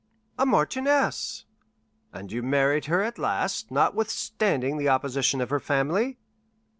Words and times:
"A 0.39 0.47
marchioness!" 0.47 1.45
"And 2.11 2.31
you 2.31 2.41
married 2.41 2.85
her 2.85 3.03
at 3.03 3.19
last, 3.19 3.69
notwithstanding 3.69 4.79
the 4.79 4.89
opposition 4.89 5.41
of 5.41 5.51
her 5.51 5.59
family?" 5.59 6.17